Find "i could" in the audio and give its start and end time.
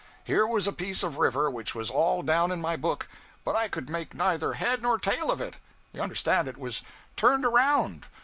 3.55-3.87